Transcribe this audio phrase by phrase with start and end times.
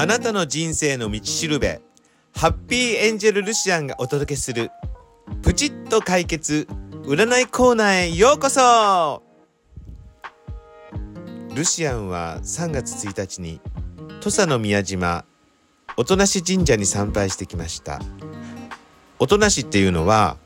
[0.00, 1.82] あなたの人生の道しるべ。
[2.34, 4.70] ハッピーエンジェルルシアンがお届けする
[5.42, 6.66] プチッと解決
[7.02, 9.22] 占いコーナーへようこそ。
[11.54, 13.60] ルシアンは3月1日に
[14.22, 15.26] 土佐の宮島
[15.98, 18.00] 音無神社に参拝してきました。
[19.18, 20.38] 音無っていうのは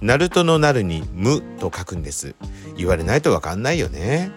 [0.00, 2.36] ナルトのなるに無と書くんです。
[2.76, 4.30] 言われないとわかんないよね。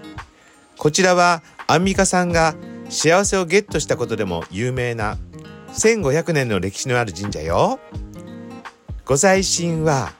[0.80, 2.56] こちらはアンミカさんが
[2.92, 5.18] 幸せをゲットしたことでも有名な
[5.70, 7.80] 1500年の歴史のある神社よ。
[9.06, 10.12] ご祭神は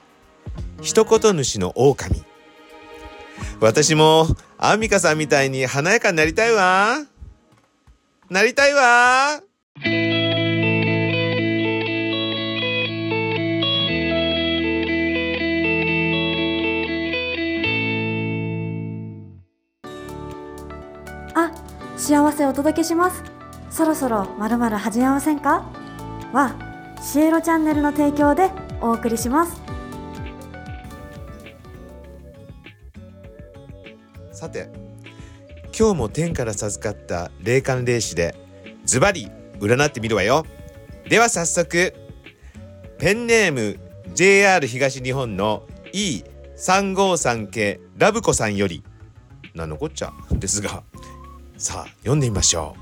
[0.80, 2.24] 一言主の狼。
[3.60, 4.26] 私も
[4.56, 6.96] アンミカさんみたいに華やかになりたいわ。
[8.30, 9.42] なりたいわ。
[22.02, 23.22] 幸せお届けします。
[23.70, 25.70] そろそろまるまる始めませんか？
[26.32, 26.56] は、
[27.00, 28.50] シエロチャンネルの提供で
[28.80, 29.62] お送りします。
[34.32, 34.68] さて
[35.78, 38.34] 今日も天から授かった霊感霊視で
[38.84, 39.30] ズバリ
[39.60, 40.44] 占ってみるわよ
[41.08, 41.94] では早速
[42.98, 43.78] ペンネーム
[44.12, 48.82] JR 東日本の E353 系ラブコさんより
[49.54, 50.82] なのこっちゃですが
[51.62, 52.74] さあ読んでみましょ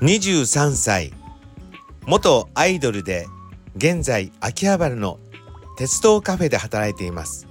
[0.00, 0.04] う。
[0.04, 1.12] 23歳。
[2.06, 3.26] 元アイドルで
[3.74, 5.18] 現在秋葉原の
[5.76, 7.48] 鉄道カフェで働いています。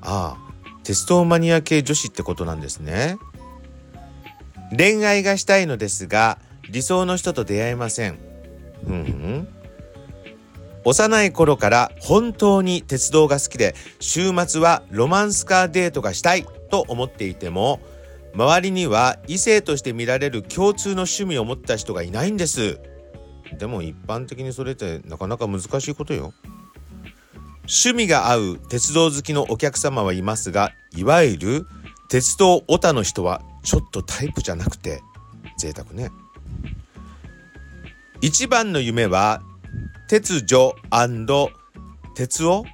[0.00, 0.52] ああ
[0.82, 3.18] 鉄道マニア系女子ってことなんですね。
[4.76, 8.18] 恋愛がしたいのですが理想の人と出会えません。
[8.84, 9.48] うんうん。
[10.84, 17.78] 幼い頃から本当に鉄道が好きで週末はロマンスカーデートがしたいと思っていても
[18.34, 22.80] 周りには異性として見られる共通の趣味を持った人がいないんです。
[23.58, 26.32] でも一般的にそれってなかなか難しいことよ。
[27.62, 31.66] 趣味が合う鉄道好きのお客様はいますがいわゆる
[32.08, 35.00] 鉄道オタの人はちょっとタイプじゃなくて
[35.58, 36.10] 贅沢ね。
[38.20, 39.42] 一番の夢は
[40.08, 40.74] 鉄女
[42.14, 42.64] 鉄夫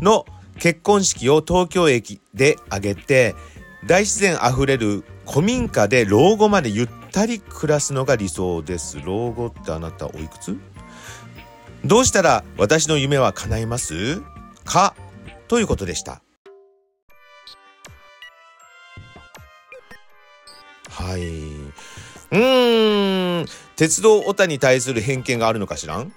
[0.00, 0.24] の
[0.58, 3.34] 結婚式を東京駅で挙げて
[3.86, 9.00] 大自然あふれる古民家で老後までゆったり暮らすのが理想です。
[9.00, 10.56] 老後ってあなたおいくつ？
[11.84, 14.22] どうしたら私の夢は叶います？
[14.64, 14.94] か
[15.48, 16.22] ということでした。
[20.90, 21.28] はい。
[21.28, 23.46] うーん。
[23.76, 26.12] 鉄道オタに対する偏見があるのかしらん？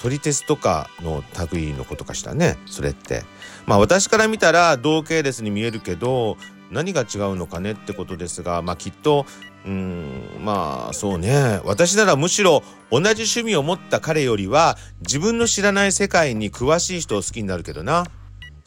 [0.00, 1.22] 撮り鉄とかの
[1.52, 2.56] 類のことかしらね。
[2.66, 3.24] それって。
[3.66, 6.36] まあ私から見たら同系列に見えるけど
[6.74, 9.24] 何が違うのかねってことですがまあきっと
[9.64, 11.60] うんまあそうね。
[11.64, 18.04] 私ならむしろ同じ趣味を持った彼よりは自分の知らない世界に詳しい人を好きになるけどな。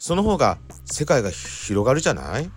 [0.00, 2.50] その方が世界が広がるじゃない？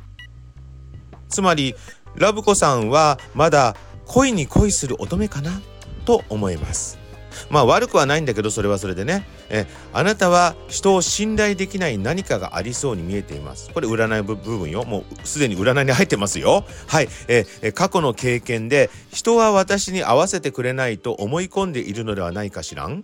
[1.29, 1.75] つまり
[2.15, 3.75] ラブコさんはまだ
[4.05, 5.61] 恋に恋する乙女かな？
[6.05, 7.00] と思います。
[7.49, 9.25] まあ悪くはないんだけどそれはそれでね。
[9.49, 13.71] えあなたは人を信頼できない何かがありそうに見えています。
[13.73, 14.83] これ占い部分よ。
[14.83, 16.63] もうすでに占いに入ってますよ。
[16.87, 17.09] はい。
[17.27, 23.03] ええ過去の経験で人は私に合わせてくれないと思い込んでいるのではないかしらん。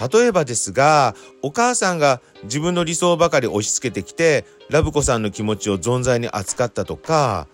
[0.00, 7.46] 例えばですがお母さんが自分の理想ばかり押し付けてきてラブコさんの気持ちを存在に扱ったとか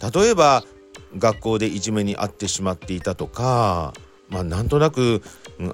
[0.00, 0.64] 例えば
[1.18, 3.92] 学校でいじめに遭ってしまっていたとか
[4.34, 5.22] まあなんとなく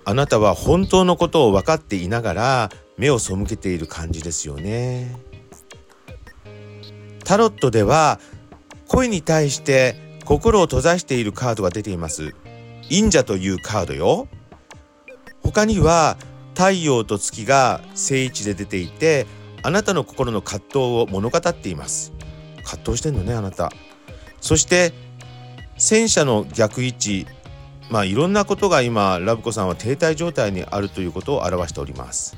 [0.04, 5.16] あなたは本当のことを分かっていながら目を背けている感じですよね。
[7.24, 8.20] タロットでは
[8.86, 12.34] 恋に対して心を閉ざしているカードが出ています。
[12.90, 14.28] 忍者というカードよ。
[15.42, 16.18] 他には
[16.54, 19.26] 太陽と月が正位置で出ていて
[19.62, 22.12] あなたの心の葛藤を物語っています。
[22.64, 23.72] 葛藤してんのねあなた。
[24.42, 24.92] そして
[25.78, 27.26] 戦車の逆位置
[27.90, 32.36] まあいろんなことが今ラブコさんは停滞状態にあるということを表しております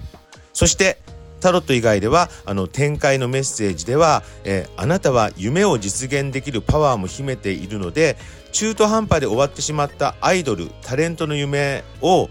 [0.53, 0.99] そして
[1.41, 8.17] タロット以外ではあの展開のメッセージでは、えー、あなたは夢を実現できるパワーも秘めているので
[8.53, 12.29] 中途半端で終わってしまったアイドルタレントの夢を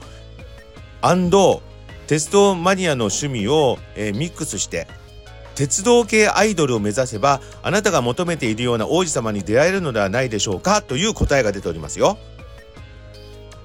[2.07, 4.87] 鉄道マニアの趣味を、えー、ミックスして
[5.55, 12.17] 鉄道系アイドルを目指せばあなたが求めているような王子様に出会えるのではないでしょうかという答えが出ておりますよ。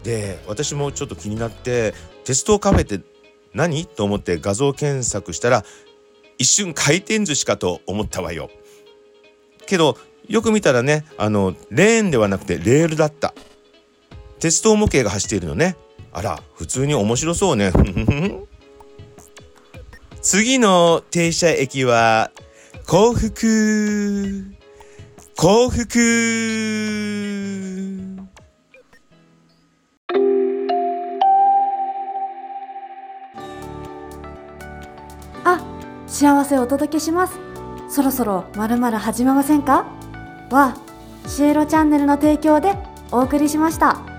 [0.07, 1.93] で私もちょっと気になって
[2.25, 3.05] 鉄道カフェって
[3.55, 3.87] 何？
[3.87, 5.65] と思って画像検索したら
[6.39, 8.49] 一瞬回転寿司かと思ったわよ。
[9.67, 9.99] けど
[10.29, 13.35] よく見たらねあのレーンではなくてレールだった。
[14.39, 15.77] 鉄道模型が走っているのね。
[16.13, 17.73] あら普通に面白そうね。
[20.23, 22.31] 次の停車駅は
[22.87, 24.45] 幸福。
[25.35, 27.66] 幸福。
[36.07, 37.39] 幸せをお届けします
[37.89, 39.87] そろそろまるまる始めませんか？
[40.51, 40.77] は
[41.27, 42.75] シエロチャンネルの提供で
[43.11, 44.16] お送りしました。